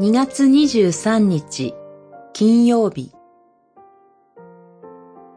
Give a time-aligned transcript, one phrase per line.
[0.00, 1.74] 2月23日
[2.32, 3.10] 金曜日。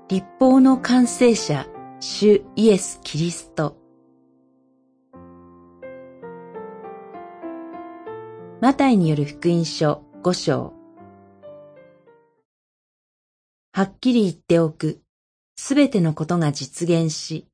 [0.07, 1.65] 立法の完成者
[1.99, 3.75] 主イエス・キリスト。
[8.61, 10.73] マタイによる福音書5章。
[13.73, 15.01] はっきり言っておく、
[15.55, 17.47] すべてのことが実現し、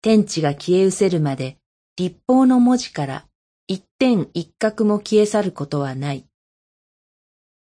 [0.00, 1.58] 天地が消え失せるまで
[1.98, 3.26] 立法の文字から
[3.66, 6.25] 一点一角も消え去ることはない。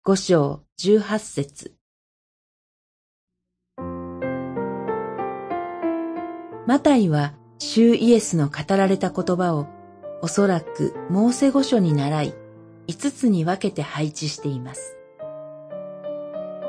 [0.06, 1.72] 五章十八節
[6.68, 9.68] マタイは、主イエスの語られた言葉を、
[10.22, 12.34] おそらくモーセ五書に習い、
[12.86, 14.98] 五つに分けて配置しています。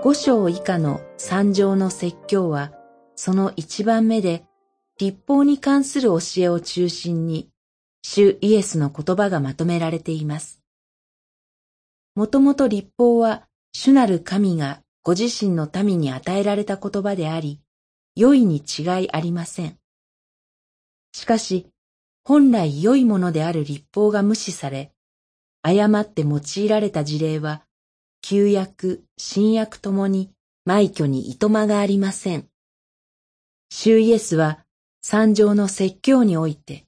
[0.05, 2.71] 五章以下の三条の説教は、
[3.17, 4.45] その一番目で、
[4.97, 7.49] 立法に関する教えを中心に、
[8.01, 10.64] 主イエスの言葉がまとめられています。
[12.15, 17.61] もともと立法は主なる神がご自身の民に与えられた言葉であり、
[18.15, 19.79] 良いに違いありません。
[21.13, 21.67] しかし、
[22.25, 24.93] 本来良いものである立法が無視され、
[25.63, 27.63] 誤って用いられた事例は、
[28.23, 30.31] 旧約、新約ともに
[30.67, 32.49] 埋挙にいとまがありません。
[33.71, 34.61] 主イエスは
[35.03, 36.87] 三条の説教において、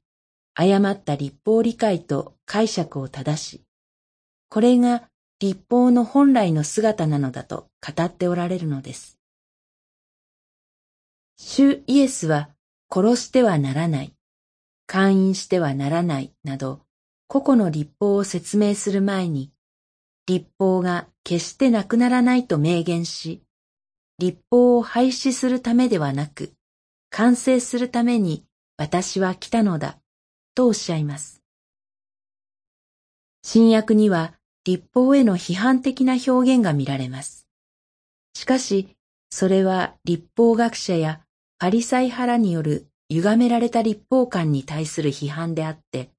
[0.54, 3.62] 誤った立法理解と解釈を正し、
[4.48, 9.18] これが立法の本来の姿なのだと語っておられるのです。
[11.36, 12.48] 主イエスは
[12.90, 14.14] 殺してはならない、
[14.86, 16.80] 勧誘してはならないなど、
[17.28, 19.52] 個々の立法を説明する前に、
[20.26, 23.42] 立法が決してなくならないと明言し、
[24.18, 26.54] 立法を廃止するためではなく、
[27.10, 28.46] 完成するために
[28.78, 29.98] 私は来たのだ、
[30.54, 31.42] とおっしゃいます。
[33.42, 34.32] 新約には
[34.66, 37.46] 立法への批判的な表現が見られます。
[38.34, 38.88] しかし、
[39.30, 41.20] それは立法学者や
[41.60, 46.10] パリサイ派らによる歪められた立法観に対する批判であって、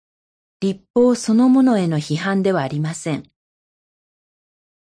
[0.61, 3.29] 立法そのものへの批判ではありません。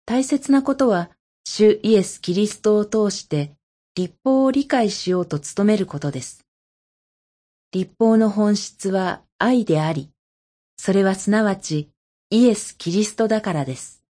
[0.06, 1.11] 大切なことは、
[1.45, 3.53] 主イエス・キリストを通して
[3.95, 6.45] 立法を理解しようと努めることです。
[7.71, 10.11] 立法の本質は愛であり、
[10.77, 11.93] それはすなわち
[12.34, 14.03] イエス・キリストだからです。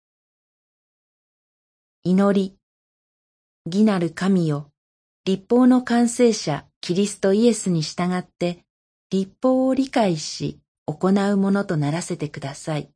[2.03, 2.55] 祈り、
[3.65, 4.69] 義なる神よ、
[5.25, 8.63] 立法の完成者、キリストイエスに従って、
[9.09, 12.91] 立法を理解し、行うものとならせてください。